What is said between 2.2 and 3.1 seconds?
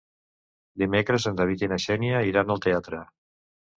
iran al teatre.